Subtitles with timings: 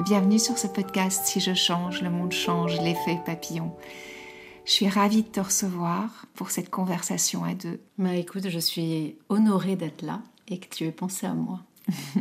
[0.00, 3.72] Bienvenue sur ce podcast Si je change, le monde change, l'effet papillon.
[4.64, 7.80] Je suis ravie de te recevoir pour cette conversation à deux.
[7.96, 11.60] Bah écoute, je suis honorée d'être là et que tu aies pensé à moi.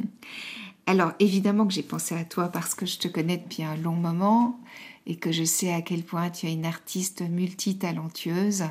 [0.86, 3.96] Alors évidemment que j'ai pensé à toi parce que je te connais depuis un long
[3.96, 4.60] moment
[5.08, 8.66] et que je sais à quel point tu es une artiste multitalentueuse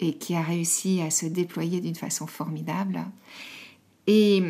[0.00, 3.04] et qui a réussi à se déployer d'une façon formidable.
[4.06, 4.42] Et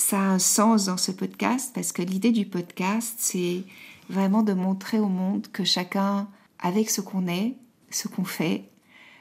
[0.00, 3.64] ça a un sens dans ce podcast parce que l'idée du podcast, c'est
[4.08, 7.54] vraiment de montrer au monde que chacun, avec ce qu'on est,
[7.90, 8.64] ce qu'on fait,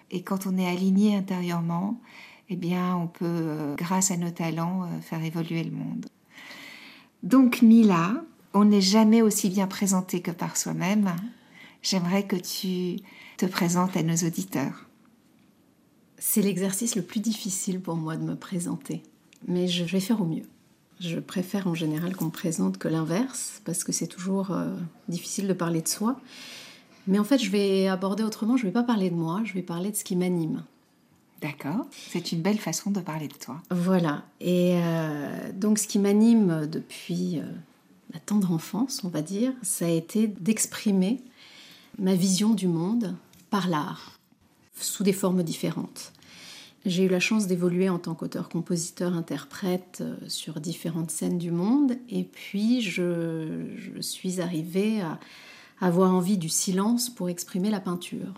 [0.10, 2.00] et quand on est aligné intérieurement,
[2.50, 6.06] eh bien, on peut, euh, grâce à nos talents, euh, faire évoluer le monde.
[7.24, 11.14] Donc, Mila, on n'est jamais aussi bien présenté que par soi-même.
[11.84, 13.02] J'aimerais que tu
[13.38, 14.88] te présentes à nos auditeurs.
[16.18, 19.04] C'est l'exercice le plus difficile pour moi de me présenter,
[19.48, 20.44] mais je vais faire au mieux.
[21.00, 24.68] Je préfère en général qu'on me présente que l'inverse, parce que c'est toujours euh,
[25.08, 26.20] difficile de parler de soi.
[27.08, 29.54] Mais en fait, je vais aborder autrement, je ne vais pas parler de moi, je
[29.54, 30.64] vais parler de ce qui m'anime.
[31.42, 33.62] D'accord, c'est une belle façon de parler de toi.
[33.72, 37.44] Voilà, et euh, donc ce qui m'anime depuis euh,
[38.14, 41.22] ma tendre enfance, on va dire, ça a été d'exprimer
[41.98, 43.16] ma vision du monde
[43.50, 44.20] par l'art,
[44.76, 46.12] sous des formes différentes.
[46.86, 51.52] J'ai eu la chance d'évoluer en tant qu'auteur, compositeur, interprète euh, sur différentes scènes du
[51.52, 51.94] monde.
[52.10, 53.66] Et puis, je,
[54.00, 55.20] suis arrivée à
[55.82, 58.34] avoir envie du silence pour exprimer la peinture.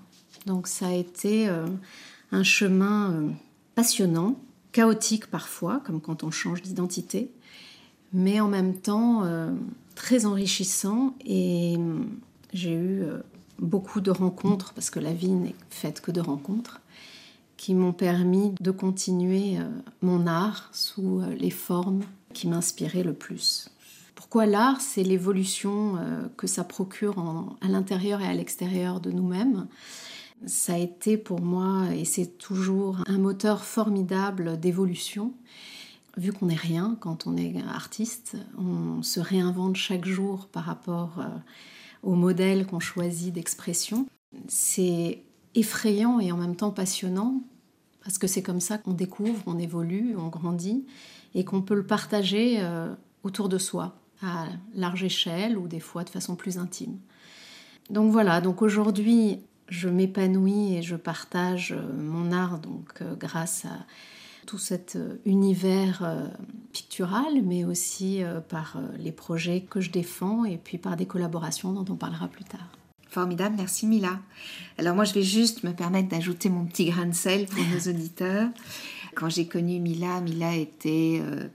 [0.48, 1.68] Donc, ça a été euh,
[2.32, 3.30] un chemin euh,
[3.76, 4.40] passionnant,
[4.72, 7.32] chaotique parfois, comme quand on change d'identité,
[8.12, 9.24] mais en même temps
[9.96, 11.16] très enrichissant.
[11.26, 11.78] Et
[12.54, 13.04] j'ai eu
[13.60, 16.81] beaucoup de rencontres, parce que la vie n'est faite que de rencontres
[17.62, 19.70] qui m'ont permis de continuer euh,
[20.02, 22.02] mon art sous euh, les formes
[22.34, 23.70] qui m'inspiraient le plus.
[24.16, 24.82] Pourquoi l'art?
[24.82, 27.20] C'est l'évolution euh, que ça procure
[27.62, 29.68] à l'intérieur et à l'extérieur de nous-mêmes.
[30.48, 35.32] Ça a été pour moi, et c'est toujours, un moteur formidable d'évolution.
[36.18, 41.24] Vu qu'on n'est rien quand on est artiste, on se réinvente chaque jour par rapport
[42.02, 44.08] au modèle qu'on choisit d'expression.
[44.48, 45.22] C'est
[45.54, 47.44] effrayant et en même temps passionnant
[48.04, 50.86] parce que c'est comme ça qu'on découvre, on évolue, on grandit,
[51.36, 56.04] et qu'on peut le partager euh, autour de soi, à large échelle ou des fois
[56.04, 56.98] de façon plus intime.
[57.90, 63.66] Donc voilà, donc aujourd'hui, je m'épanouis et je partage euh, mon art donc euh, grâce
[63.66, 63.86] à
[64.48, 66.04] tout cet univers
[66.74, 71.86] pictural, mais aussi par les projets que je défends et puis par des collaborations dont
[71.94, 72.81] on parlera plus tard.
[73.12, 74.22] Formidable, merci Mila.
[74.78, 77.90] Alors moi je vais juste me permettre d'ajouter mon petit grain de sel pour nos
[77.90, 78.48] auditeurs.
[79.16, 81.50] Quand j'ai connu Mila, Mila était euh,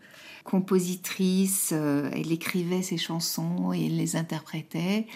[0.45, 5.07] compositrice, euh, elle écrivait ses chansons et elle les interprétait.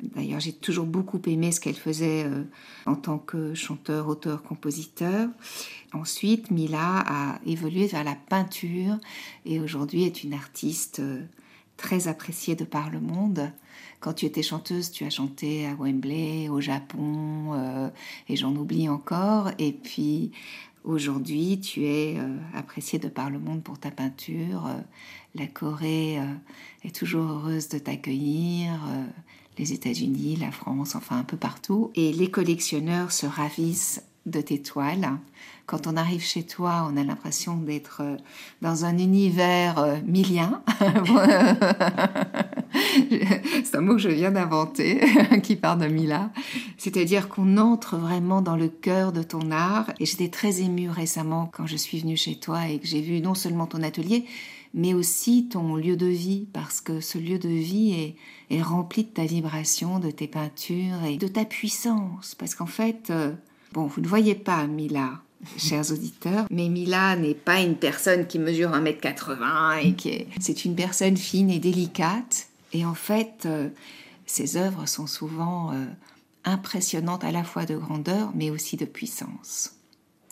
[0.00, 2.44] D'ailleurs j'ai toujours beaucoup aimé ce qu'elle faisait euh,
[2.86, 5.28] en tant que chanteur, auteur, compositeur.
[5.92, 8.96] Ensuite Mila a évolué vers la peinture
[9.44, 11.02] et aujourd'hui est une artiste
[11.80, 13.50] très appréciée de par le monde.
[14.00, 17.88] Quand tu étais chanteuse, tu as chanté à Wembley, au Japon, euh,
[18.28, 19.50] et j'en oublie encore.
[19.58, 20.30] Et puis
[20.84, 24.66] aujourd'hui, tu es euh, appréciée de par le monde pour ta peinture.
[24.66, 24.78] Euh,
[25.34, 26.18] la Corée
[26.84, 28.72] est toujours heureuse de t'accueillir.
[29.58, 31.92] les États-Unis, la France, enfin un peu partout.
[31.94, 35.08] Et les collectionneurs se ravissent de tes toiles.
[35.66, 38.16] Quand on arrive chez toi, on a l'impression d'être euh,
[38.60, 40.62] dans un univers euh, milien.
[43.64, 45.00] C'est un mot que je viens d'inventer,
[45.42, 46.32] qui part de Mila.
[46.76, 49.92] C'est-à-dire qu'on entre vraiment dans le cœur de ton art.
[50.00, 53.20] Et j'étais très émue récemment quand je suis venue chez toi et que j'ai vu
[53.20, 54.24] non seulement ton atelier,
[54.74, 58.16] mais aussi ton lieu de vie, parce que ce lieu de vie est,
[58.56, 62.34] est rempli de ta vibration, de tes peintures et de ta puissance.
[62.34, 63.32] Parce qu'en fait, euh,
[63.72, 65.20] Bon, vous ne voyez pas Mila,
[65.56, 70.28] chers auditeurs, mais Mila n'est pas une personne qui mesure 1m80 et qui est...
[70.40, 72.48] C'est une personne fine et délicate.
[72.72, 73.68] Et en fait, euh,
[74.26, 75.86] ses œuvres sont souvent euh,
[76.44, 79.72] impressionnantes à la fois de grandeur, mais aussi de puissance.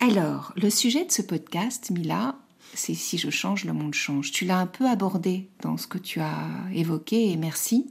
[0.00, 2.36] Alors, le sujet de ce podcast, Mila,
[2.74, 4.30] c'est si je change, le monde change.
[4.30, 7.86] Tu l'as un peu abordé dans ce que tu as évoqué et merci.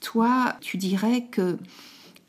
[0.00, 1.58] Toi, tu dirais que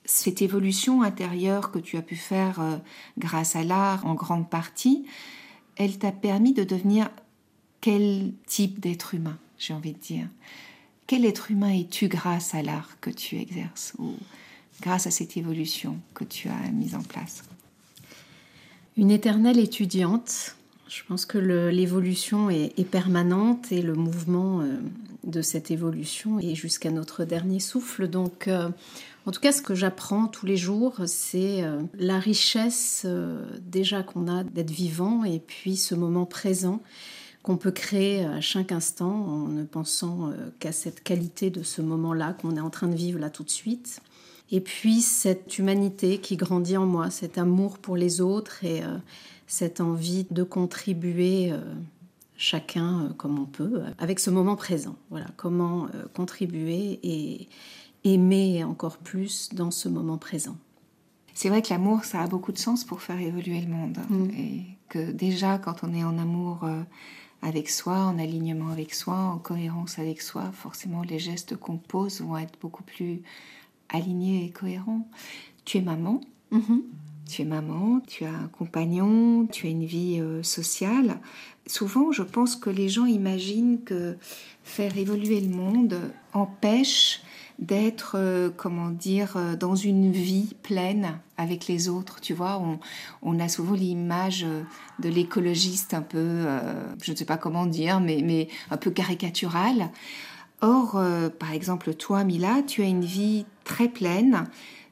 [0.07, 2.77] cette évolution intérieure que tu as pu faire euh,
[3.18, 5.06] grâce à l'art en grande partie,
[5.75, 7.09] elle t'a permis de devenir
[7.81, 10.27] quel type d'être humain, j'ai envie de dire?
[11.06, 14.15] Quel être humain es-tu grâce à l'art que tu exerces ou
[14.81, 17.44] grâce à cette évolution que tu as mise en place?
[18.95, 20.56] Une éternelle étudiante.
[20.89, 24.78] Je pense que l'évolution est, permanente et le mouvement euh,
[25.25, 28.07] de cette évolution est jusqu'à notre dernier souffle.
[28.07, 28.69] Donc, euh,
[29.25, 33.06] en tout cas, ce que j'apprends tous les jours, c'est euh, la richesse
[33.62, 36.81] déjà qu'on a d'être vivant et puis ce moment présent
[37.44, 42.34] qu'on peut créer à chaque instant en ne pensant qu'à cette qualité de ce moment-là
[42.34, 44.01] qu'on est en train de vivre là tout de suite.
[44.51, 48.81] Et puis cette humanité qui grandit en moi, cet amour pour les autres et
[49.47, 51.53] cette envie de contribuer
[52.35, 54.95] chacun comme on peut avec ce moment présent.
[55.09, 57.47] Voilà, comment contribuer et
[58.03, 60.57] aimer encore plus dans ce moment présent.
[61.33, 63.99] C'est vrai que l'amour, ça a beaucoup de sens pour faire évoluer le monde.
[64.09, 64.29] Mm.
[64.31, 66.81] Et que déjà, quand on est en amour euh,
[67.41, 72.21] avec soi, en alignement avec soi, en cohérence avec soi, forcément, les gestes qu'on pose
[72.21, 73.21] vont être beaucoup plus
[73.89, 75.07] alignés et cohérents.
[75.65, 76.21] Tu es maman.
[76.51, 76.81] Mm-hmm.
[77.27, 81.19] Tu es maman, tu as un compagnon, tu as une vie euh, sociale.
[81.65, 84.18] Souvent, je pense que les gens imaginent que
[84.63, 86.00] faire évoluer le monde
[86.33, 87.21] empêche
[87.59, 92.21] d'être, euh, comment dire, euh, dans une vie pleine avec les autres.
[92.21, 92.62] Tu vois,
[93.21, 94.45] on, a souvent l'image
[95.00, 96.45] de l'écologiste un peu,
[97.03, 99.91] je ne sais pas comment dire, mais, mais un peu caricaturale.
[100.62, 101.00] Or,
[101.38, 104.47] par exemple, toi, Mila, tu as une vie très pleine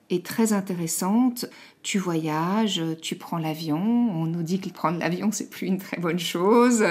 [0.09, 1.45] et très intéressante.
[1.83, 3.77] Tu voyages, tu prends l'avion.
[3.77, 6.83] On nous dit que prendre l'avion, c'est plus une très bonne chose,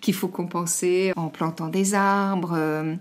[0.00, 2.96] qu'il faut compenser en plantant des arbres.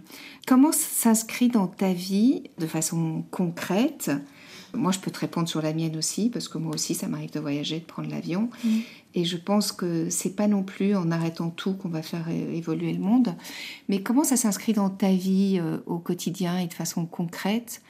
[0.48, 4.12] Comment s'inscrit dans ta vie de façon concrète?
[4.74, 7.31] Moi, je peux te répondre sur la mienne aussi, parce que moi aussi, ça m'arrive
[7.31, 8.50] de voyager, de prendre l'avion.
[8.63, 8.80] Mm.
[9.16, 12.94] Et je pense que c'est pas non plus en arrêtant tout qu'on va faire évoluer
[12.94, 13.36] le monde.
[13.88, 17.81] Mais comment ça s'inscrit dans ta vie euh, au quotidien et de façon concrète?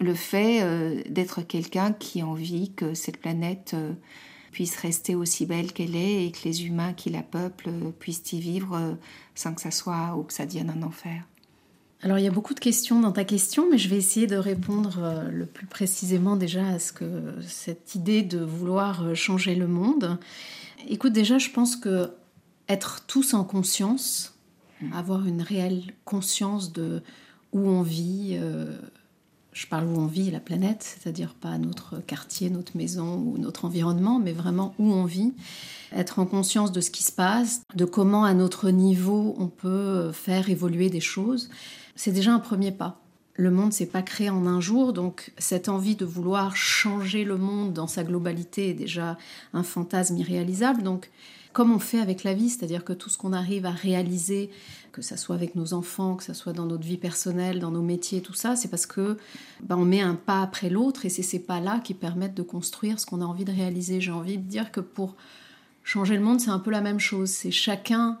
[0.00, 3.92] Le fait euh, d'être quelqu'un qui a envie que cette planète euh,
[4.52, 8.40] puisse rester aussi belle qu'elle est et que les humains qui la peuplent puissent y
[8.40, 8.96] vivre
[9.34, 11.24] sans que ça soit ou que ça devienne un enfer
[12.04, 14.36] alors il y a beaucoup de questions dans ta question, mais je vais essayer de
[14.36, 19.54] répondre euh, le plus précisément déjà à ce que cette idée de vouloir euh, changer
[19.54, 20.18] le monde.
[20.86, 22.10] Écoute, déjà, je pense que
[22.68, 24.38] être tous en conscience,
[24.92, 27.02] avoir une réelle conscience de
[27.52, 28.76] où on vit, euh,
[29.54, 33.64] je parle où on vit la planète, c'est-à-dire pas notre quartier, notre maison ou notre
[33.64, 35.32] environnement, mais vraiment où on vit,
[35.92, 40.12] être en conscience de ce qui se passe, de comment à notre niveau on peut
[40.12, 41.48] faire évoluer des choses
[41.96, 43.00] c'est déjà un premier pas.
[43.36, 47.36] Le monde s'est pas créé en un jour, donc cette envie de vouloir changer le
[47.36, 49.18] monde dans sa globalité est déjà
[49.52, 50.82] un fantasme irréalisable.
[50.82, 51.10] Donc,
[51.54, 54.50] comme on fait avec la vie, c'est-à-dire que tout ce qu'on arrive à réaliser,
[54.90, 57.80] que ça soit avec nos enfants, que ça soit dans notre vie personnelle, dans nos
[57.80, 59.16] métiers, tout ça, c'est parce que
[59.62, 62.98] bah, on met un pas après l'autre et c'est ces pas-là qui permettent de construire
[62.98, 64.00] ce qu'on a envie de réaliser.
[64.00, 65.14] J'ai envie de dire que pour
[65.84, 67.30] changer le monde, c'est un peu la même chose.
[67.30, 68.18] C'est chacun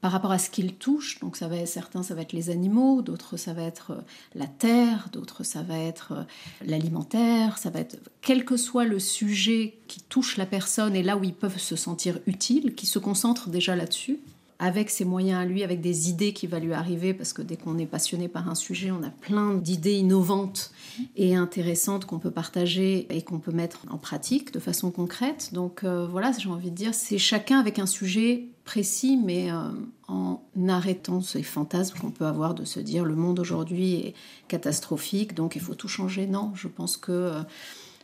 [0.00, 1.18] par rapport à ce qu'ils touchent.
[1.20, 4.00] Donc ça va certains, ça va être les animaux, d'autres, ça va être euh,
[4.34, 6.22] la terre, d'autres, ça va être euh,
[6.64, 11.16] l'alimentaire, ça va être quel que soit le sujet qui touche la personne et là
[11.16, 14.20] où ils peuvent se sentir utiles, qui se concentrent déjà là-dessus
[14.60, 17.56] avec ses moyens à lui, avec des idées qui vont lui arriver, parce que dès
[17.56, 20.72] qu'on est passionné par un sujet, on a plein d'idées innovantes
[21.16, 25.50] et intéressantes qu'on peut partager et qu'on peut mettre en pratique de façon concrète.
[25.52, 29.70] Donc euh, voilà, j'ai envie de dire, c'est chacun avec un sujet précis, mais euh,
[30.08, 34.14] en arrêtant ces fantasmes qu'on peut avoir de se dire le monde aujourd'hui est
[34.48, 36.26] catastrophique, donc il faut tout changer.
[36.26, 37.42] Non, je pense que euh,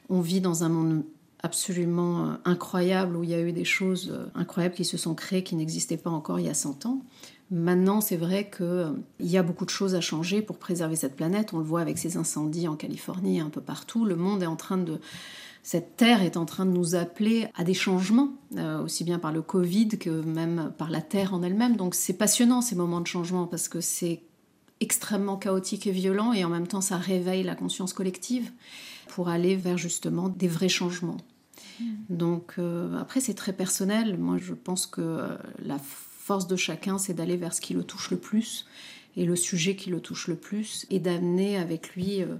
[0.08, 1.02] on vit dans un monde
[1.44, 5.14] absolument euh, incroyable, où il y a eu des choses euh, incroyables qui se sont
[5.14, 7.02] créées, qui n'existaient pas encore il y a 100 ans.
[7.50, 11.14] Maintenant, c'est vrai qu'il euh, y a beaucoup de choses à changer pour préserver cette
[11.14, 11.52] planète.
[11.52, 14.06] On le voit avec ces incendies en Californie, un peu partout.
[14.06, 14.98] Le monde est en train de...
[15.62, 18.34] Cette terre est en train de nous appeler à des changements,
[18.82, 21.76] aussi bien par le Covid que même par la terre en elle-même.
[21.76, 24.20] Donc c'est passionnant ces moments de changement parce que c'est
[24.80, 28.52] extrêmement chaotique et violent, et en même temps ça réveille la conscience collective
[29.08, 31.16] pour aller vers justement des vrais changements.
[31.80, 31.84] Mm.
[32.10, 36.98] Donc euh, après c'est très personnel, moi je pense que euh, la force de chacun
[36.98, 38.66] c'est d'aller vers ce qui le touche le plus
[39.16, 42.36] et le sujet qui le touche le plus et d'amener avec lui euh,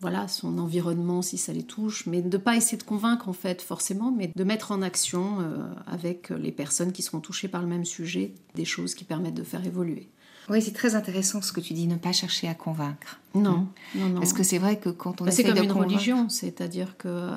[0.00, 3.62] voilà son environnement si ça les touche mais de pas essayer de convaincre en fait
[3.62, 5.38] forcément mais de mettre en action
[5.86, 9.44] avec les personnes qui seront touchées par le même sujet des choses qui permettent de
[9.44, 10.08] faire évoluer.
[10.50, 13.20] Oui, c'est très intéressant ce que tu dis, ne pas chercher à convaincre.
[13.34, 14.20] Non, hein non, non.
[14.20, 17.30] Parce que c'est vrai que quand on bah, essaie C'est comme une religion, c'est-à-dire que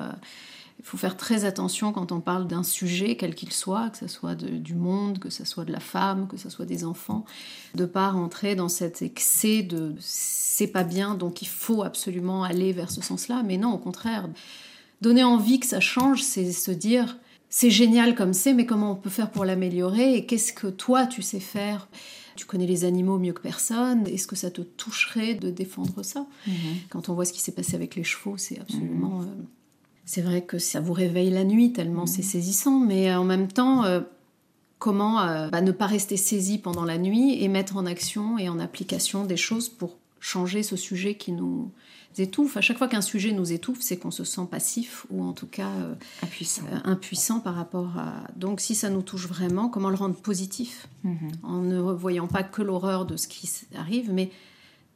[0.78, 4.06] il faut faire très attention quand on parle d'un sujet, quel qu'il soit, que ce
[4.06, 7.24] soit du monde, que ce soit de la femme, que ce soit des enfants,
[7.74, 12.72] de pas rentrer dans cet excès de c'est pas bien, donc il faut absolument aller
[12.72, 13.42] vers ce sens-là.
[13.44, 14.28] Mais non, au contraire,
[15.00, 17.18] donner envie que ça change, c'est se dire
[17.50, 21.06] c'est génial comme c'est, mais comment on peut faire pour l'améliorer et qu'est-ce que toi
[21.06, 21.88] tu sais faire?
[22.36, 24.06] Tu connais les animaux mieux que personne.
[24.06, 26.24] Est-ce que ça te toucherait de défendre ça?
[26.46, 26.54] Mhm.
[26.88, 29.20] Quand on voit ce qui s'est passé avec les chevaux, c'est absolument.
[29.20, 29.28] Mhm.
[29.28, 29.42] Euh,
[30.08, 32.28] c'est vrai que ça vous réveille la nuit tellement c'est mhm.
[32.28, 34.00] saisissant, mais en même temps, euh,
[34.78, 38.48] comment euh, bah, ne pas rester saisi pendant la nuit et mettre en action et
[38.48, 41.70] en application des choses pour changer ce sujet qui nous
[42.16, 42.56] étouffe?
[42.56, 45.46] À chaque fois qu'un sujet nous étouffe, c'est qu'on se sent passif ou en tout
[45.46, 46.62] cas euh, impuissant.
[46.72, 48.24] Euh, impuissant par rapport à.
[48.34, 50.88] Donc, si ça nous touche vraiment, comment le rendre positif?
[51.04, 51.32] Mhm.
[51.42, 54.30] En ne voyant pas que l'horreur de ce qui arrive, mais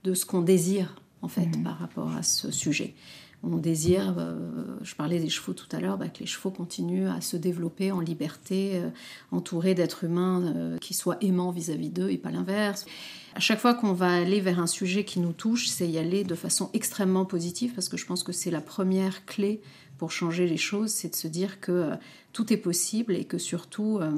[0.04, 1.62] de ce qu'on désire en fait mhm.
[1.62, 2.95] par rapport à ce sujet.
[3.42, 4.37] On désire, euh,
[4.82, 7.90] je parlais des chevaux tout à l'heure, bah, que les chevaux continuent à se développer
[7.90, 8.80] en liberté,
[9.32, 12.87] entourés d'êtres humains qui soient aimants vis-à-vis d'eux et pas l'inverse.
[13.34, 16.22] À chaque fois qu'on va aller vers un sujet qui nous touche, c'est y aller
[16.22, 19.61] de façon extrêmement positive parce que je pense que c'est la première clé
[20.02, 21.94] pour changer les choses, c'est de se dire que euh,
[22.32, 24.11] tout est possible et que surtout, euh,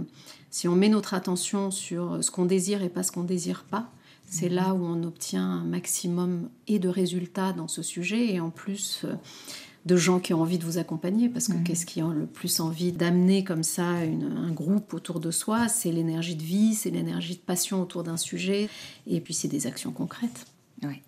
[0.49, 3.90] si on met notre attention sur ce qu'on désire et pas ce qu'on désire pas,
[4.26, 8.50] c'est là où on obtient un maximum et de résultats dans ce sujet et en
[8.50, 9.14] plus euh,
[9.85, 11.64] de gens qui ont envie de vous accompagner, parce que mhm.
[11.64, 15.69] qu'est-ce qui a le plus envie d'amener comme ça un groupe autour de soi?
[15.69, 18.69] C'est l'énergie de vie, c'est l'énergie de passion autour d'un sujet,
[19.07, 20.47] et puis c'est des actions concrètes.
[20.83, 21.02] Oui.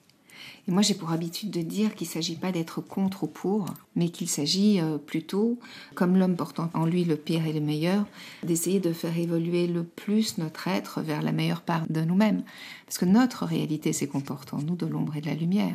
[0.69, 3.67] Et moi, j'ai pour habitude de dire qu'il ne s'agit pas d'être contre ou pour,
[3.95, 5.59] mais qu'il s'agit euh, plutôt,
[5.95, 8.05] comme l'homme portant en lui le pire et le meilleur,
[8.43, 12.43] d'essayer de faire évoluer le plus notre être vers la meilleure part de nous-mêmes.
[12.85, 15.75] Parce que notre réalité, c'est qu'on porte en nous de l'ombre et de la lumière.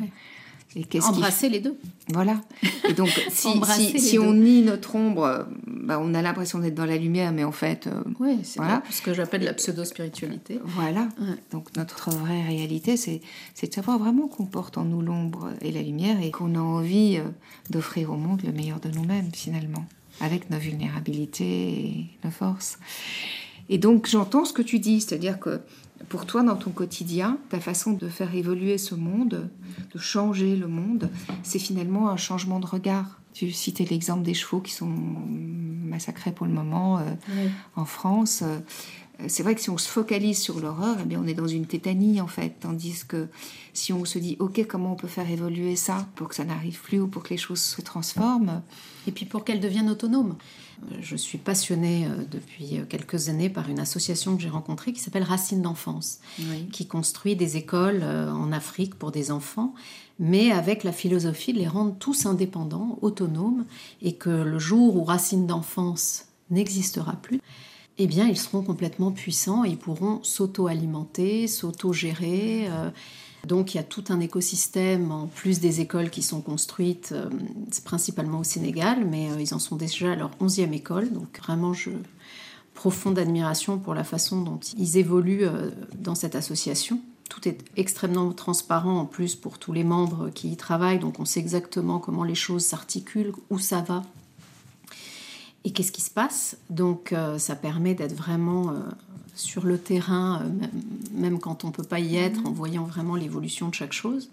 [1.02, 1.78] Embrasser les deux.
[2.08, 2.40] Voilà.
[2.88, 7.32] Et donc, si, on nie notre ombre, bah, on a l'impression d'être dans la lumière,
[7.32, 7.86] mais en fait.
[7.86, 8.82] Euh, oui, c'est voilà.
[8.90, 10.60] ce que j'appelle la pseudo-spiritualité.
[10.64, 11.08] Voilà.
[11.50, 13.20] Donc, notre vraie réalité, c'est
[13.62, 17.18] de savoir vraiment qu'on porte en nous l'ombre et la lumière et qu'on a envie
[17.18, 17.24] euh,
[17.70, 19.84] d'offrir au monde le meilleur de nous-mêmes, finalement,
[20.20, 22.78] avec nos vulnérabilités et nos forces.
[23.68, 25.60] Et donc, j'entends ce que tu dis, c'est-à-dire que
[26.08, 29.50] pour toi, dans ton quotidien, ta façon de faire évoluer ce monde,
[29.92, 31.10] de changer le monde,
[31.42, 33.20] c'est finalement un changement de regard.
[33.32, 37.02] Tu citais l'exemple des chevaux qui sont massacrés pour le moment euh,
[37.76, 38.42] en France.
[38.42, 38.58] Euh,
[39.28, 41.66] c'est vrai que si on se focalise sur l'horreur, eh bien on est dans une
[41.66, 42.56] tétanie en fait.
[42.60, 43.28] Tandis que
[43.72, 46.80] si on se dit, ok, comment on peut faire évoluer ça pour que ça n'arrive
[46.80, 48.62] plus ou pour que les choses se transforment?
[49.06, 50.36] Et puis pour qu'elles deviennent autonomes.
[51.00, 55.00] Je suis passionnée euh, depuis euh, quelques années par une association que j'ai rencontrée qui
[55.00, 56.20] s'appelle Racines d'enfance,
[56.72, 59.74] qui construit des écoles euh, en Afrique pour des enfants,
[60.18, 63.64] mais avec la philosophie de les rendre tous indépendants, autonomes,
[64.00, 67.40] et que le jour où Racines d'enfance n'existera plus,
[67.98, 72.68] eh bien, ils seront complètement puissants, ils pourront s'auto-alimenter, s'auto-gérer.
[73.46, 77.28] Donc il y a tout un écosystème, en plus des écoles qui sont construites, euh,
[77.84, 81.10] principalement au Sénégal, mais euh, ils en sont déjà à leur onzième école.
[81.12, 81.90] Donc vraiment, je
[82.74, 87.00] profonde admiration pour la façon dont ils évoluent euh, dans cette association.
[87.28, 91.24] Tout est extrêmement transparent en plus pour tous les membres qui y travaillent, donc on
[91.24, 94.02] sait exactement comment les choses s'articulent, où ça va
[95.64, 96.56] et qu'est-ce qui se passe.
[96.70, 98.74] Donc ça permet d'être vraiment
[99.34, 100.66] sur le terrain, euh,
[101.12, 102.46] même quand on ne peut pas y être, mhm.
[102.46, 104.30] en voyant vraiment l'évolution de chaque chose.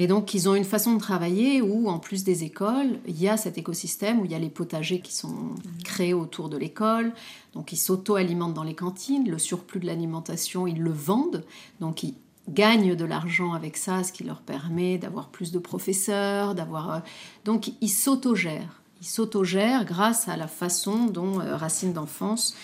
[0.00, 3.28] Et donc, ils ont une façon de travailler où, en plus des écoles, il y
[3.28, 5.58] a cet écosystème où il y a les potagers qui sont mhm.
[5.84, 7.12] créés autour de l'école.
[7.54, 9.28] Donc, ils s'auto-alimentent dans les cantines.
[9.28, 11.44] Le surplus de l'alimentation, ils le vendent.
[11.80, 12.14] Donc, ils
[12.48, 16.90] gagnent de l'argent avec ça, ce qui leur permet d'avoir plus de professeurs, d'avoir...
[16.90, 16.98] Euh,
[17.44, 18.80] donc, ils s'autogèrent.
[19.00, 22.54] Ils s'autogèrent grâce à la façon dont euh, Racine d'enfance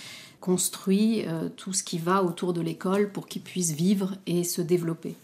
[0.45, 4.61] construit euh, tout ce qui va autour de l'école pour qu'ils puissent vivre et se
[4.61, 5.15] développer.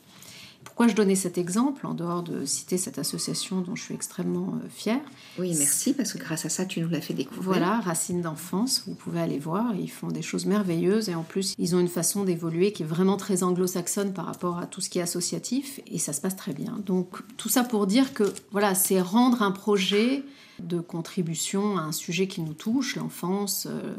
[0.65, 4.55] Pourquoi je donnais cet exemple, en dehors de citer cette association dont je suis extrêmement
[4.55, 5.00] euh, fière?
[5.39, 7.45] Oui, merci, parce que grâce à ça, tu nous l'as fait découvrir.
[7.45, 11.55] Voilà, Racines d'enfance, vous pouvez aller voir, ils font des choses merveilleuses et en plus,
[11.59, 14.89] ils ont une façon d'évoluer qui est vraiment très anglo-saxonne par rapport à tout ce
[14.89, 16.81] qui est associatif et ça se passe très bien.
[16.87, 20.25] Donc, tout ça pour dire que, voilà, c'est rendre un projet
[20.62, 23.95] de contribution à un sujet qui nous touche, l'enfance, euh,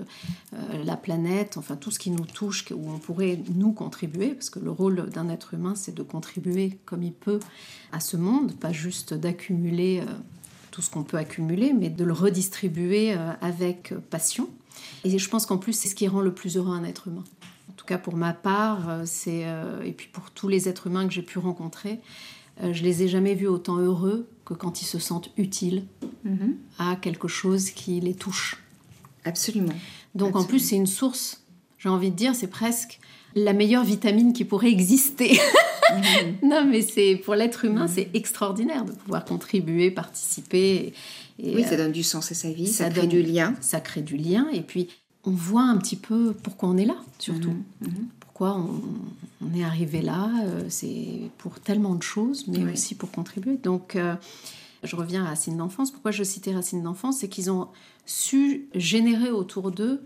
[0.53, 4.50] euh, la planète, enfin tout ce qui nous touche, où on pourrait nous contribuer, parce
[4.50, 7.39] que le rôle d'un être humain, c'est de contribuer comme il peut
[7.91, 10.12] à ce monde, pas juste d'accumuler euh,
[10.72, 14.48] tout ce qu'on peut accumuler, mais de le redistribuer avec passion.
[15.03, 17.25] Et je pense qu'en plus, c'est ce qui rend le plus heureux un être humain.
[17.70, 19.46] En tout cas, pour ma part, c'est
[19.84, 22.00] et puis pour tous les êtres humains que j'ai pu rencontrer,
[22.62, 25.84] je les ai jamais vus autant heureux que quand ils se sentent utiles
[26.24, 26.55] mhm.
[26.77, 28.58] à quelque chose qui les touche.
[29.25, 29.74] Absolument.
[30.15, 31.43] Donc en plus, c'est une source,
[31.77, 33.00] j'ai envie de dire, c'est presque
[33.36, 35.39] la meilleure vitamine qui pourrait exister.
[35.91, 36.38] Mhm.
[36.50, 37.91] non, mais c'est pour l'être humain, mhm.
[37.93, 40.93] c'est extraordinaire de pouvoir contribuer, participer.
[41.39, 43.55] Et, oui, ça euh, donne du sens à sa vie, ça, crée du lien.
[43.62, 44.89] Ça crée du lien, et puis
[45.24, 47.55] on voit un petit peu pourquoi on est là, surtout
[48.50, 50.29] on, est arrivé là.
[50.43, 53.57] Euh, c'est pour tellement de choses, mais aussi pour contribuer.
[53.57, 54.15] Donc, euh,
[54.83, 55.91] je reviens à Racine d'enfance.
[55.91, 57.19] Pourquoi je citais Racine d'enfance?
[57.19, 57.67] C'est qu'ils ont
[58.05, 60.01] su générer autour d'eux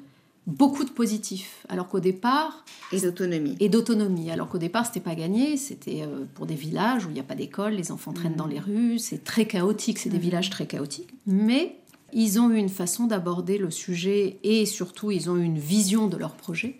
[0.48, 5.15] beaucoup de positifs, alors qu'au départ et d'autonomie et d'autonomie, alors qu'au départ c'était pas
[5.15, 8.34] gagné, c'était euh, pour des villages où il n'y a pas d'école, les enfants traînent
[8.34, 8.38] mmh.
[8.38, 10.22] dans les rues, c'est très chaotique, c'est des mmh.
[10.22, 11.77] villages très chaotiques, mais
[12.13, 16.08] ils ont eu une façon d'aborder le sujet et surtout ils ont eu une vision
[16.08, 16.80] de leur projet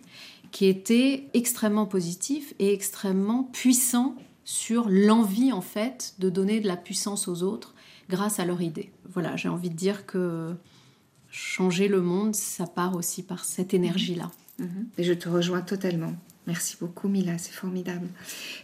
[0.56, 6.78] qui était extrêmement positif et extrêmement puissant sur l'envie en fait de donner de la
[6.78, 7.76] puissance aux autres
[8.08, 8.90] grâce à leur idée.
[9.12, 10.56] Voilà, j'ai envie de dire que
[11.30, 14.32] changer le monde, ça part aussi par cette énergie-là.
[14.60, 14.88] Mhm.
[14.98, 16.14] Et je te rejoins totalement.
[16.48, 18.08] Merci beaucoup Mila, c'est formidable.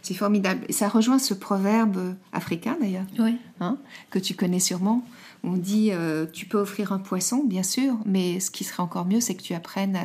[0.02, 0.60] C'est formidable.
[0.68, 3.36] Et ça rejoint ce proverbe africain d'ailleurs, oui.
[3.60, 3.78] hein,
[4.10, 5.04] que tu connais sûrement.
[5.44, 9.06] On dit euh, tu peux offrir un poisson, bien sûr, mais ce qui serait encore
[9.06, 9.98] mieux, c'est que tu apprennes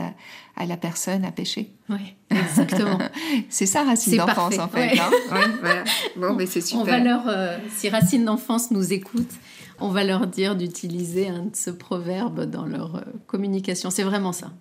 [0.55, 1.72] à, la personne à pêcher.
[1.89, 2.98] Oui, exactement.
[3.50, 4.98] c'est ça Racine d'enfance en fait.
[5.00, 5.84] Hein.
[6.17, 6.81] Bon, mais c'est super.
[6.81, 9.29] On va leur, euh, si Racine d'enfance nous écoute,
[9.79, 13.92] on va leur dire d'utiliser ce proverbe dans leur euh, communication.
[13.92, 14.51] C'est vraiment ça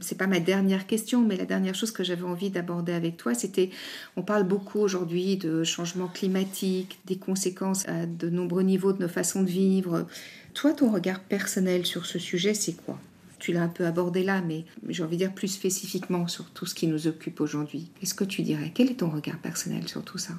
[0.00, 3.34] c'est pas ma dernière question, mais la dernière chose que j'avais envie d'aborder avec toi,
[3.34, 3.70] c'était,
[4.16, 9.08] on parle beaucoup aujourd'hui de changement climatique, des conséquences à de nombreux niveaux de nos
[9.08, 10.06] façons de vivre.
[10.54, 12.98] Toi, ton regard personnel sur ce sujet, c'est quoi?
[13.38, 16.64] Tu l'as un peu abordé là, mais j'ai envie de dire plus spécifiquement sur tout
[16.64, 17.90] ce qui nous occupe aujourd'hui.
[18.00, 18.72] Qu'est-ce que tu dirais?
[18.74, 20.32] Quel est ton regard personnel sur tout ça?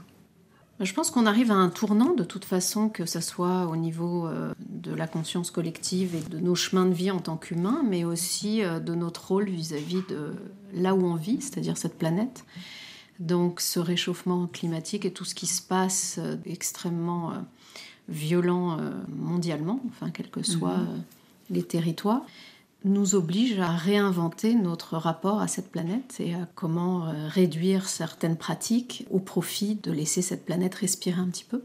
[0.85, 4.27] Je pense qu'on arrive à un tournant de toute façon, que ce soit au niveau
[4.27, 8.03] euh, de la conscience collective et de nos chemins de vie en tant qu'humains, mais
[8.03, 10.33] aussi euh, de notre rôle vis-à-vis de
[10.73, 12.45] là où on vit, c'est-à-dire cette planète.
[13.19, 17.33] Donc ce réchauffement climatique et tout ce qui se passe euh, extrêmement
[18.07, 18.77] violent
[19.09, 21.03] mondialement, enfin quels que soient mhm.
[21.49, 22.21] les territoires
[22.83, 28.37] nous oblige à réinventer notre rapport à cette planète et à comment euh, réduire certaines
[28.37, 31.63] pratiques au profit de laisser cette planète respirer un petit peu.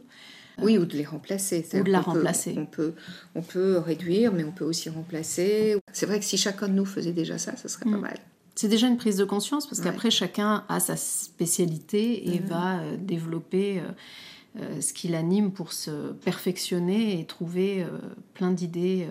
[0.60, 1.66] Oui, ou de les remplacer.
[1.74, 2.54] Ou de la remplacer.
[2.58, 2.94] on, peut,
[3.34, 5.76] on peut réduire, mais on peut aussi remplacer.
[5.92, 8.00] C'est vrai que si chacun de nous faisait déjà ça, ça serait pas mm.
[8.00, 8.18] mal.
[8.54, 12.46] C'est déjà une prise de conscience parce qu'après, chacun a sa spécialité et mm-hmm.
[12.46, 13.80] va euh, développer
[14.60, 17.86] euh, ce qui l'anime pour se perfectionner et trouver
[18.34, 19.08] plein d'idées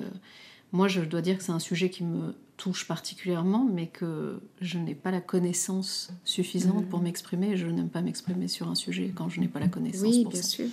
[0.74, 4.78] moi, je dois dire que c'est un sujet qui me touche particulièrement, mais que je
[4.78, 7.06] n'ai pas la connaissance suffisante pour mhm.
[7.06, 7.58] m'exprimer.
[7.58, 10.04] Je n'aime pas m'exprimer sur un sujet quand je n'ai pas la connaissance.
[10.04, 10.68] Oui, pour bien sûr.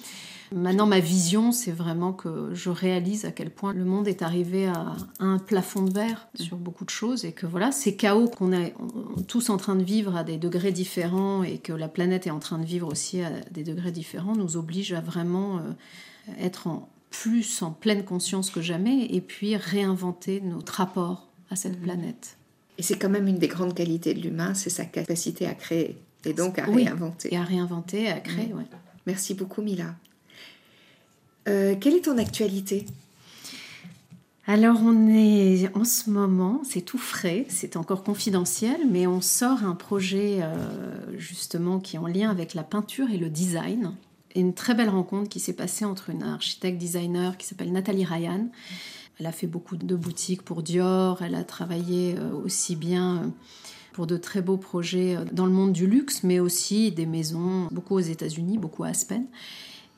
[0.52, 4.66] Maintenant, ma vision, c'est vraiment que je réalise à quel point le monde est arrivé
[4.66, 6.44] à un plafond de verre mhm.
[6.44, 8.74] sur beaucoup de choses et que voilà, ces chaos qu'on est
[9.26, 12.38] tous en train de vivre à des degrés différents et que la planète est en
[12.38, 15.62] train de vivre aussi à des degrés différents nous oblige à vraiment euh,
[16.38, 21.78] être en, plus en pleine conscience que jamais et puis réinventer notre rapport à cette
[21.78, 21.84] mhm.
[21.84, 22.36] planète.
[22.76, 25.96] Et c'est quand même une des grandes qualités de l'humain, c'est sa capacité à créer
[26.24, 27.32] et donc à réinventer.
[27.32, 28.64] Et à réinventer, à créer, oui.
[29.06, 29.94] Merci beaucoup Mila.
[31.48, 32.86] Euh, quelle est ton actualité?
[34.46, 39.64] Alors on est en ce moment, c'est tout frais, c'est encore confidentiel, mais on sort
[39.64, 43.92] un projet euh, justement qui est en lien avec la peinture et le design
[44.34, 48.48] une très belle rencontre qui s'est passée entre une architecte designer qui s'appelle Nathalie Ryan.
[49.18, 53.26] Elle a fait beaucoup de boutiques pour Dior, elle a travaillé euh, aussi bien euh,
[53.92, 57.68] pour de très beaux projets euh, dans le monde du luxe, mais aussi des maisons,
[57.72, 59.26] beaucoup aux États-Unis, beaucoup à Aspen.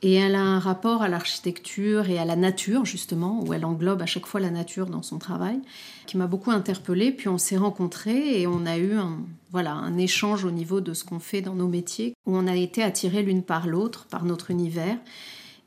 [0.03, 4.01] Et elle a un rapport à l'architecture et à la nature, justement, où elle englobe
[4.01, 5.59] à chaque fois la nature dans son travail,
[6.07, 7.11] qui m'a beaucoup interpellée.
[7.11, 9.19] Puis on s'est rencontrés et on a eu un,
[9.51, 12.55] voilà, un échange au niveau de ce qu'on fait dans nos métiers, où on a
[12.55, 14.97] été attirés l'une par l'autre, par notre univers.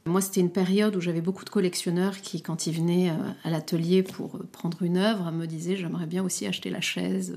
[0.07, 3.49] Moi, c'était une période où j'avais beaucoup de collectionneurs qui, quand ils venaient euh, à
[3.49, 7.35] l'atelier pour euh, prendre une œuvre, me disaient j'aimerais bien aussi acheter la chaise,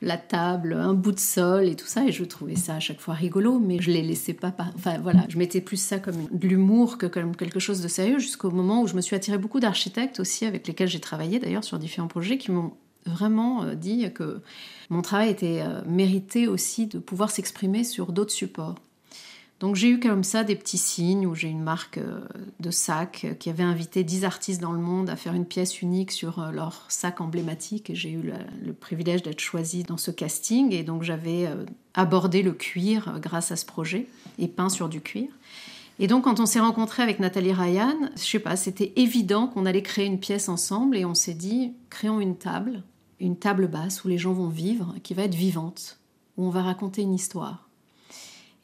[0.00, 2.06] la table, un bout de sol et tout ça.
[2.06, 4.54] Et je trouvais ça à chaque fois rigolo, mais je les laissais pas.
[4.74, 8.18] Enfin voilà, je mettais plus ça comme de l'humour que comme quelque chose de sérieux,
[8.18, 11.64] jusqu'au moment où je me suis attirée beaucoup d'architectes aussi, avec lesquels j'ai travaillé d'ailleurs
[11.64, 12.72] sur différents projets, qui m'ont
[13.04, 14.40] vraiment euh, dit que
[14.88, 18.76] mon travail était mérité aussi de pouvoir s'exprimer sur d'autres supports.
[19.60, 22.20] Donc j'ai eu comme ça des petits signes où j'ai une marque euh,
[22.58, 26.10] de sac qui avait invité 10 artistes dans le monde à faire une pièce unique
[26.10, 28.22] sur euh, leur sac emblématique et j'ai eu
[28.62, 31.64] le, privilège d'être choisie dans ce casting et donc j'avais euh,
[31.94, 35.28] abordé le cuir grâce à ce projet et peint sur du cuir.
[36.00, 39.66] Et donc quand on s'est rencontré avec Nathalie Ryan, je sais pas, c'était évident qu'on
[39.66, 42.82] allait créer une pièce ensemble et on s'est dit créons une table,
[43.20, 46.00] une table basse où les gens vont vivre, qui va être vivante,
[46.36, 47.63] où on va raconter une histoire.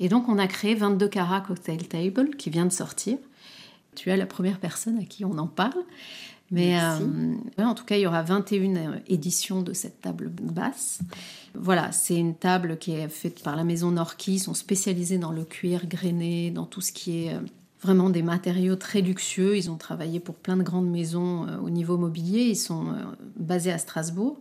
[0.01, 3.19] Et donc on a créé 22 Carats Cocktail Table qui vient de sortir.
[3.95, 5.85] Tu es la première personne à qui on en parle.
[6.51, 10.99] Mais euh, en tout cas, il y aura 21 euh, éditions de cette table basse.
[11.55, 14.35] Voilà, c'est une table qui est faite par la maison Norquis.
[14.35, 17.41] Ils sont spécialisés dans le cuir grainé, dans tout ce qui est euh,
[17.83, 19.57] vraiment des matériaux très luxueux.
[19.57, 22.43] Ils ont travaillé pour plein de grandes maisons au niveau mobilier.
[22.43, 22.95] Ils sont
[23.37, 24.39] basés à Strasbourg.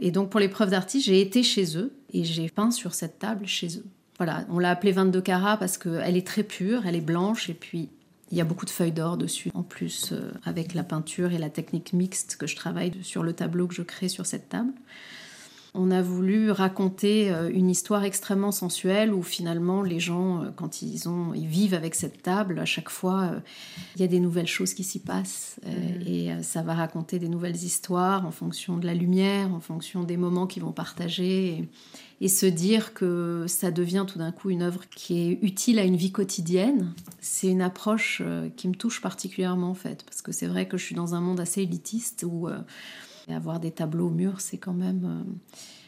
[0.00, 3.46] Et donc, pour l'épreuve d'artiste, j'ai été chez eux et j'ai peint sur cette table
[3.46, 3.84] chez eux.
[4.48, 7.88] On l'a appelée 22 carats parce qu'elle est très pure, elle est blanche et puis
[8.30, 9.50] il y a beaucoup de feuilles d'or dessus.
[9.54, 13.32] En plus, euh, avec la peinture et la technique mixte que je travaille sur le
[13.32, 14.72] tableau que je crée sur cette table.
[15.74, 20.82] On a voulu raconter euh, une histoire extrêmement sensuelle où finalement les gens, euh, quand
[20.82, 23.32] ils, ont, ils vivent avec cette table, à chaque fois,
[23.96, 25.60] il y a des nouvelles choses qui s'y passent.
[25.64, 26.08] Mmh.
[26.08, 30.16] Et ça va raconter des nouvelles histoires en fonction de la lumière, en fonction des
[30.16, 31.68] moments qu'ils vont partager
[32.20, 35.84] et se dire que ça devient tout d'un coup une œuvre qui est utile à
[35.84, 40.32] une vie quotidienne, c'est une approche euh, qui me touche particulièrement en fait, parce que
[40.32, 42.58] c'est vrai que je suis dans un monde assez élitiste où euh,
[43.34, 45.32] avoir des tableaux au mur, c'est quand même, euh,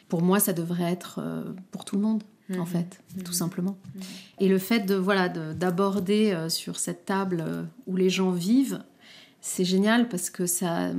[0.09, 1.21] pour moi, ça devrait être
[1.71, 2.23] pour tout le monde.
[2.51, 2.65] En mhm.
[2.65, 3.37] fait, tout mhm.
[3.37, 3.77] simplement.
[3.95, 4.01] Mhm.
[4.41, 7.43] Et le fait de voilà d'aborder sur cette table
[7.87, 8.83] où les gens vivent,
[9.39, 10.91] c'est génial parce que ça,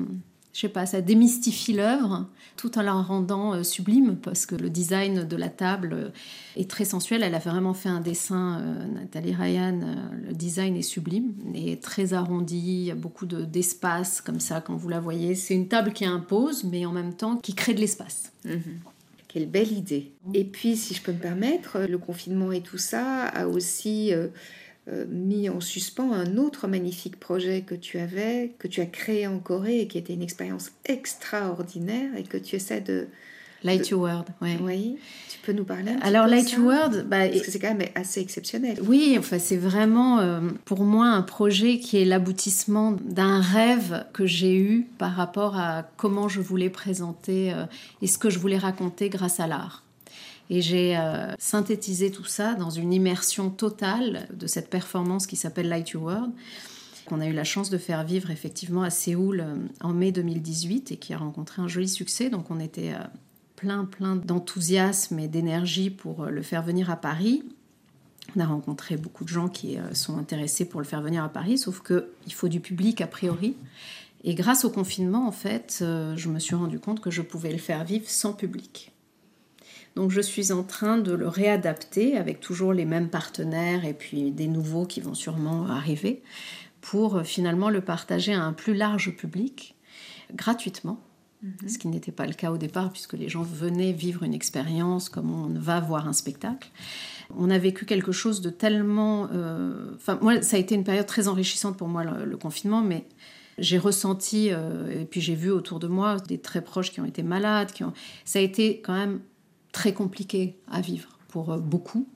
[0.55, 4.71] je sais pas, ça démystifie l'œuvre tout en la rendant euh, sublime parce que le
[4.71, 6.09] design de la table euh,
[6.57, 7.25] est très sensuel.
[7.25, 9.81] Elle a vraiment fait un dessin, euh, Nathalie Ryan,
[10.12, 12.57] le design est sublime et très arrondi.
[12.57, 15.35] Il y a beaucoup d'espace comme ça quand vous la voyez.
[15.35, 18.31] C'est une table qui impose mais en même temps qui crée de l'espace.
[18.45, 18.61] Mhm.
[19.27, 20.12] Quelle belle idée.
[20.33, 24.12] Et puis, si je peux me permettre, le confinement et tout ça a aussi
[24.92, 29.27] euh, mis en suspens un autre magnifique projet que tu avais, que tu as créé
[29.27, 33.07] en Corée et qui était une expérience extraordinaire et que tu essaies de...
[33.62, 34.99] Light Your World, oui.
[35.31, 37.59] Tu peux nous parler un petit Alors, peu Light Your World, bah, parce que c'est
[37.59, 38.79] quand même assez exceptionnel.
[38.87, 44.27] Oui, enfin, c'est vraiment euh, pour moi un projet qui est l'aboutissement d'un rêve que
[44.27, 47.64] j'ai eu par rapport à comment je voulais présenter euh,
[48.03, 49.84] et ce que je voulais raconter grâce à l'art.
[50.50, 55.68] Et j'ai euh, synthétisé tout ça dans une immersion totale de cette performance qui s'appelle
[55.68, 56.33] Light Your World,
[57.07, 60.92] qu'on a eu la chance de faire vivre effectivement à Séoul euh, en mai 2018
[60.92, 62.28] et qui a rencontré un joli succès.
[62.28, 63.02] Donc on était euh,
[63.57, 67.42] plein, plein d'enthousiasme et d'énergie pour le faire venir à Paris.
[68.37, 71.57] On a rencontré beaucoup de gens qui sont intéressés pour le faire venir à Paris,
[71.57, 73.54] sauf qu'il faut du public a priori.
[74.24, 75.85] Et grâce au confinement, en fait,
[76.16, 78.93] je me suis rendu compte que je pouvais le faire vivre sans public.
[79.96, 84.30] Donc je suis en train de le réadapter avec toujours les mêmes partenaires et puis
[84.33, 86.22] des nouveaux qui vont sûrement arriver
[86.80, 89.76] pour euh, finalement le partager à un plus large public
[90.33, 91.00] gratuitement.
[91.42, 91.68] Mhm.
[91.68, 95.09] Ce qui n'était pas le cas au départ, puisque les gens venaient vivre une expérience
[95.09, 96.70] comme on va voir un spectacle.
[97.37, 99.28] On a vécu quelque chose de tellement.
[99.33, 103.07] Euh, enfin, moi, ça a été une période très enrichissante pour moi, le, confinement, mais
[103.59, 107.04] j'ai ressenti, euh, et puis j'ai vu autour de moi des très proches qui ont
[107.04, 107.72] été malades.
[107.72, 107.92] Qui ont...
[108.24, 109.20] Ça a été quand même
[109.75, 112.09] très compliqué à vivre pour euh, beaucoup.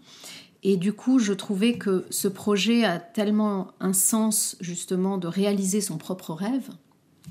[0.63, 5.81] Et du coup, je trouvais que ce projet a tellement un sens justement de réaliser
[5.81, 6.71] son propre rêve.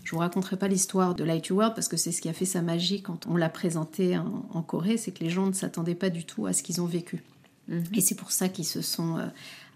[0.03, 2.33] Je vous raconterai pas l'histoire de Light Your World parce que c'est ce qui a
[2.33, 5.95] fait sa magie quand on l'a présenté en, Corée, c'est que les gens ne s'attendaient
[5.95, 7.23] pas du tout à ce qu'ils ont vécu.
[7.67, 7.83] Mhm.
[7.93, 9.25] Et c'est pour ça qu'ils se sont euh,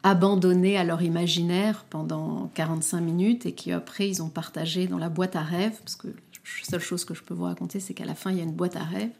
[0.03, 5.35] abandonnés à leur imaginaire pendant 45 minutes et qu'après ils ont partagé dans la boîte
[5.35, 8.15] à rêves, parce que la seule chose que je peux vous raconter, c'est qu'à la
[8.15, 9.11] fin, il y a une boîte à rêves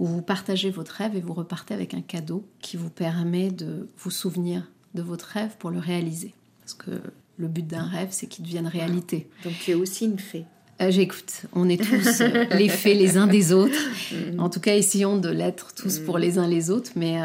[0.00, 3.86] où vous partagez votre rêve et vous repartez avec un cadeau qui vous permet de
[3.98, 6.34] vous souvenir de votre rêve pour le réaliser.
[6.60, 6.90] Parce que
[7.36, 9.28] le but d'un rêve, c'est qu'il devienne réalité.
[9.44, 10.46] Donc tu es aussi une fée.
[10.80, 13.78] Euh, j'écoute, on est tous euh, les fées les uns des autres.
[14.10, 14.40] Mm.
[14.40, 16.20] En tout cas, essayons de l'être tous pour mm.
[16.20, 16.92] les uns les autres.
[16.96, 17.18] Mais,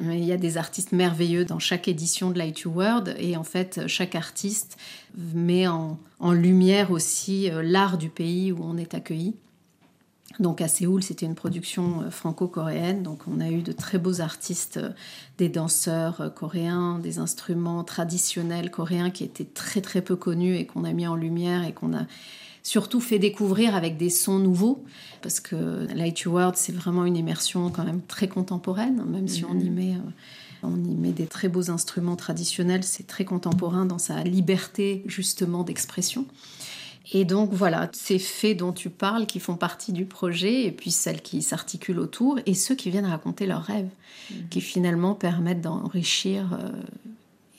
[0.00, 3.16] mais, il y a des artistes merveilleux dans chaque édition de Light You World.
[3.18, 4.76] Et en fait, chaque artiste
[5.34, 9.34] met en, en lumière aussi l'art du pays où on est accueilli.
[10.40, 13.02] Donc à Séoul, c'était une production euh, franco-coréenne.
[13.02, 14.90] Donc on a eu de très beaux artistes, euh,
[15.38, 20.66] des danseurs euh, coréens, des instruments traditionnels coréens qui étaient très très peu connus et
[20.66, 22.02] qu'on a mis en lumière et qu'on a
[22.62, 24.84] surtout fait découvrir avec des sons nouveaux.
[25.22, 29.44] Parce que Light You World, c'est vraiment une immersion quand même très contemporaine, même si
[29.44, 29.94] on y met...
[30.62, 35.62] On y met des très beaux instruments traditionnels, c'est très contemporain dans sa liberté justement
[35.62, 36.24] d'expression.
[37.12, 40.90] Et donc voilà, ces faits dont tu parles qui font partie du projet, et puis
[40.90, 43.88] celles qui s'articulent autour, et ceux qui viennent raconter leurs rêves,
[44.30, 44.48] mhm.
[44.48, 46.72] qui finalement permettent d'enrichir euh,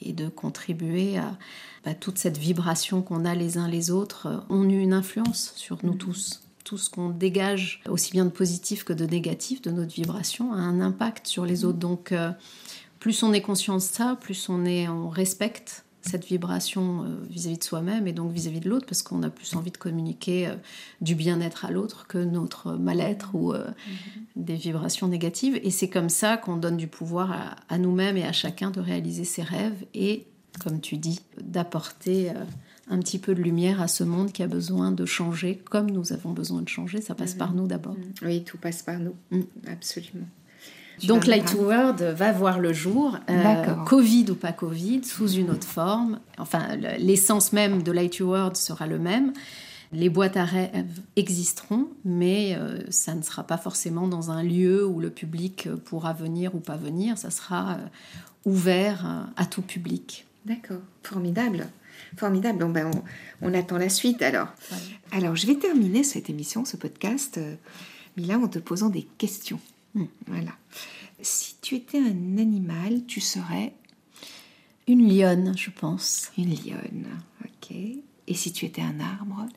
[0.01, 1.37] et de contribuer à
[1.85, 5.53] bah, toute cette vibration qu'on a les uns les autres, euh, ont eu une influence
[5.55, 5.99] sur nous mhm.
[5.99, 6.41] tous.
[6.65, 10.57] Tout ce qu'on dégage, aussi bien de positif que de négatif, de notre vibration, a
[10.57, 11.69] un impact sur les mhm.
[11.69, 11.79] autres.
[11.79, 12.31] Donc, euh,
[12.99, 17.57] plus on est conscient de ça, plus on, est, on respecte cette vibration euh, vis-à-vis
[17.57, 20.55] de soi-même et donc vis-à-vis de l'autre parce qu'on a plus envie de communiquer euh,
[21.01, 24.21] du bien-être à l'autre que notre mal-être ou euh, mm-hmm.
[24.35, 25.59] des vibrations négatives.
[25.63, 29.23] Et c'est comme ça qu'on donne du pouvoir à, nous-mêmes et à chacun de réaliser
[29.23, 30.25] ses rêves et,
[30.63, 32.31] comme tu dis, d'apporter
[32.89, 36.13] un petit peu de lumière à ce monde qui a besoin de changer comme nous
[36.13, 37.01] avons besoin de changer.
[37.01, 37.37] Ça passe mm-hmm.
[37.37, 37.95] par nous d'abord.
[38.21, 39.15] Oui, tout passe par nous.
[39.31, 39.41] Mm.
[39.67, 40.27] Absolument.
[41.05, 45.51] Donc Light to World va voir le jour, euh, Covid ou pas Covid, sous une
[45.51, 46.19] autre forme.
[46.37, 49.33] Enfin, l'essence même de Light to World sera le même.
[49.93, 54.85] Les boîtes à rêves existeront, mais euh, ça ne sera pas forcément dans un lieu
[54.85, 57.17] où le public pourra venir ou pas venir.
[57.17, 57.77] Ça sera euh,
[58.45, 60.25] ouvert à tout public.
[60.45, 61.67] D'accord, formidable.
[62.17, 62.65] Formidable.
[62.71, 62.91] ben
[63.41, 64.49] on, attend la suite alors.
[65.11, 67.39] Alors, je vais terminer cette émission, ce podcast,
[68.17, 69.59] Mila, en te posant des questions.
[69.97, 70.05] Hmm.
[70.27, 70.51] Voilà.
[71.21, 73.73] Si tu étais un animal, tu serais
[74.87, 76.31] Une lionne, je pense.
[76.37, 77.07] Une lionne,
[77.43, 77.75] ok.
[78.27, 79.47] Et si tu étais un arbre?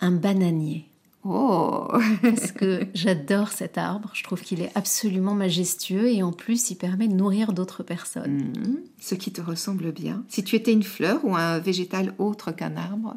[0.00, 0.86] Un bananier.
[1.24, 1.88] Oh
[2.22, 6.76] Parce que j'adore cet arbre, je trouve qu'il est absolument majestueux et en plus il
[6.76, 8.52] permet de nourrir d'autres personnes.
[8.56, 8.76] Hmm.
[9.00, 10.24] Ce qui te ressemble bien.
[10.28, 13.16] Si tu étais une fleur ou un végétal autre qu'un arbre?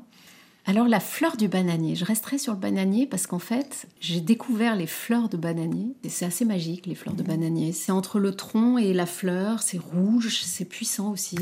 [0.69, 4.75] Alors la fleur du bananier, je resterai sur le bananier parce qu'en fait, j'ai découvert
[4.75, 5.95] les fleurs de bananier.
[6.03, 7.71] Et c'est assez magique, les fleurs de bananier.
[7.71, 11.37] C'est entre le tronc et la fleur, c'est rouge, c'est puissant aussi.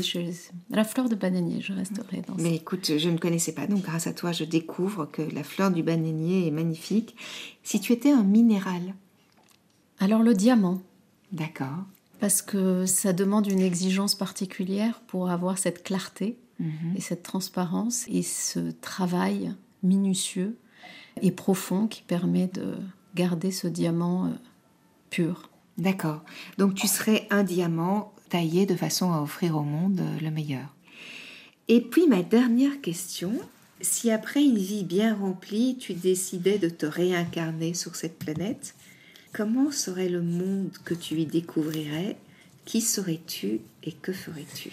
[0.70, 4.06] La fleur de bananier, je resterai dans Mais écoute, je ne connaissais pas, donc grâce
[4.06, 7.14] à toi, je découvre que la fleur du bananier est magnifique.
[7.62, 8.94] Si tu étais un minéral?
[10.00, 10.80] Alors le diamant.
[11.32, 11.84] D'accord.
[12.20, 16.94] Parce que ça demande une exigence particulière pour avoir cette clarté Mhm.
[16.96, 20.56] Et cette transparence et ce travail minutieux
[21.22, 22.76] et profond qui permet de
[23.14, 24.30] garder ce diamant euh,
[25.10, 25.50] pur.
[25.76, 26.24] D'accord.
[26.58, 30.74] Donc tu serais un diamant taillé de façon à offrir au monde euh, le meilleur.
[31.68, 33.32] Et puis ma dernière question,
[33.80, 38.74] si après une vie bien remplie, tu décidais de te réincarner sur cette planète,
[39.32, 42.16] comment serait le monde que tu y découvrirais?
[42.64, 44.72] Qui serais-tu et que ferais-tu?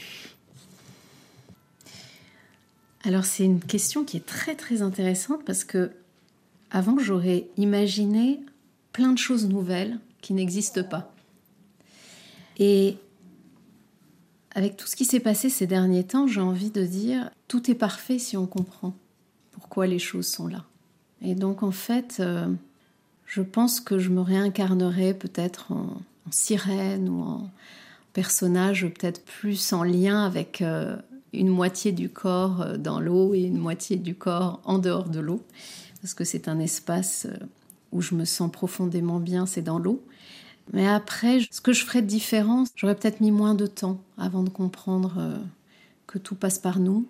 [3.03, 5.91] Alors c'est une question qui est très très intéressante parce que
[6.71, 8.39] avant j'aurais imaginé
[8.91, 11.13] plein de choses nouvelles qui n'existent pas.
[12.57, 12.97] Et
[14.55, 17.75] avec tout ce qui s'est passé ces derniers temps, j'ai envie de dire tout est
[17.75, 18.95] parfait si on comprend
[19.51, 20.65] pourquoi les choses sont là.
[21.21, 22.47] Et donc en fait, euh,
[23.25, 25.97] je pense que je me réincarnerai peut-être en,
[26.31, 27.49] sirène ou en
[28.13, 30.95] personnage peut-être plus en lien avec euh,
[31.33, 35.19] une moitié du corps euh, dans l'eau et une moitié du corps en dehors de
[35.19, 35.43] l'eau,
[36.01, 37.37] parce que c'est un espace euh,
[37.91, 40.01] où je me sens profondément bien, c'est dans l'eau.
[40.73, 44.41] Mais après, ce que je ferais de différent, j'aurais peut-être mis moins de temps avant
[44.41, 45.37] de comprendre
[46.07, 47.05] que tout passe par nous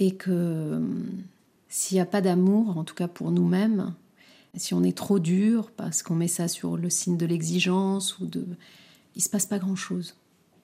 [0.00, 0.82] et que
[1.68, 3.94] s'il n'y a pas d'amour, en tout cas pour nous-mêmes,
[4.56, 8.26] si on est trop dur parce qu'on met ça sur le signe de l'exigence ou
[8.26, 8.46] de,
[9.14, 10.14] il se passe pas grand-chose.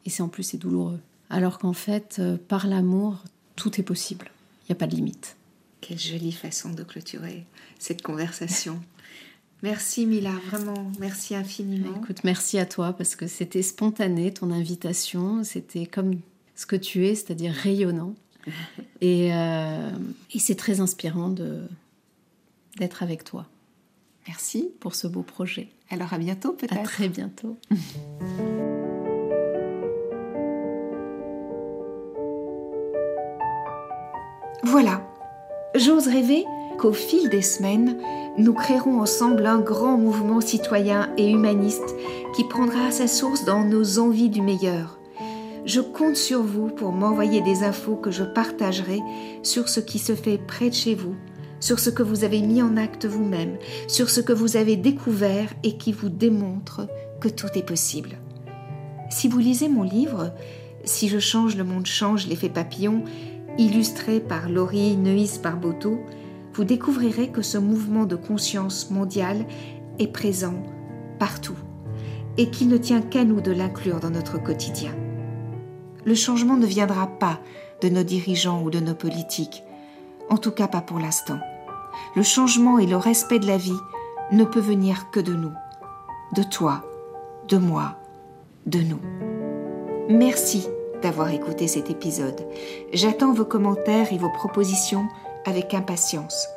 [0.05, 1.01] Et c'est en plus c'est douloureux
[1.33, 3.25] alors qu'en fait, euh, par l'amour,
[3.57, 4.31] tout est possible.
[4.63, 5.37] Il n'y a pas de limite.
[5.81, 7.47] Quelle jolie façon de clôturer
[7.79, 8.81] cette conversation.
[9.63, 11.95] Merci Mila, vraiment, merci infiniment.
[12.03, 16.19] Écoute, merci à toi parce que c'était spontané ton invitation, c'était comme
[16.57, 18.17] ce que tu es, c'est-à-dire rayonnant.
[19.01, 19.91] et, euh,
[20.35, 21.61] et c'est très inspirant de,
[22.77, 23.47] d'être avec toi.
[24.27, 25.69] Merci pour ce beau projet.
[25.91, 26.79] Alors à bientôt peut-être.
[26.79, 27.57] À très bientôt.
[34.65, 35.05] Voilà,
[35.75, 36.45] j'ose rêver
[36.79, 37.99] qu'au fil des semaines,
[38.39, 41.95] nous créerons ensemble un grand mouvement citoyen et humaniste
[42.37, 45.01] qui prendra sa source dans nos envies du meilleur.
[45.65, 49.01] Je compte sur vous pour m'envoyer des infos que je partagerai
[49.43, 51.17] sur ce qui se fait près de chez vous,
[51.63, 55.49] sur ce que vous avez mis en acte vous-même, sur ce que vous avez découvert
[55.63, 56.89] et qui vous démontre
[57.21, 58.19] que tout est possible.
[59.11, 60.35] Si vous lisez mon livre,
[60.85, 63.05] Si je change, le monde change, l'effet papillon,
[63.57, 66.01] illustré par Laurie Neuis Barboteau,
[66.55, 69.47] vous découvrirez que ce mouvement de conscience mondiale
[70.01, 70.61] est présent
[71.21, 71.57] partout
[72.37, 74.91] et qu'il ne tient qu'à nous de l'inclure dans notre quotidien.
[76.05, 77.39] Le changement ne viendra pas
[77.81, 79.63] de nos dirigeants ou de nos politiques,
[80.29, 81.39] en tout cas pas pour l'instant.
[82.17, 83.79] Le changement et le respect de la vie
[84.33, 85.53] ne peut venir que de nous,
[86.35, 86.83] de toi,
[87.49, 87.97] de moi,
[88.67, 89.01] de nous.
[90.09, 90.67] Merci
[91.03, 92.47] d'avoir écouté cet épisode.
[92.93, 95.07] J'attends vos commentaires et vos propositions
[95.45, 96.49] avec impatience.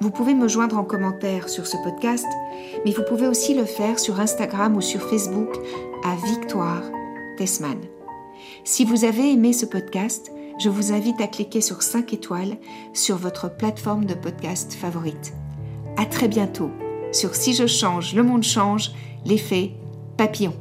[0.00, 2.26] Vous pouvez me joindre en commentaire sur ce podcast,
[2.84, 5.48] mais vous pouvez aussi le faire sur Instagram ou sur Facebook
[6.04, 6.82] à Victoire
[7.36, 7.78] Tessman.
[8.64, 12.56] Si vous avez aimé ce podcast, je vous invite à cliquer sur 5 étoiles
[12.92, 15.32] sur votre plateforme de podcast favorite.
[15.96, 16.70] À très bientôt
[17.12, 18.90] sur Si je change, le monde change,
[19.24, 19.72] l'effet
[20.16, 20.54] papillon.